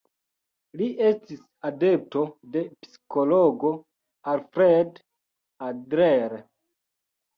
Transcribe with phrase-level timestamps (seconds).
[0.79, 2.23] Li estis adepto
[2.57, 3.73] de psikologo
[4.35, 4.99] Alfred
[5.69, 6.37] Adler.